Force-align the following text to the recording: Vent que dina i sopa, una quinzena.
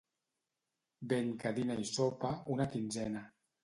Vent 1.13 1.31
que 1.45 1.53
dina 1.61 1.79
i 1.85 1.89
sopa, 1.93 2.35
una 2.59 2.71
quinzena. 2.77 3.29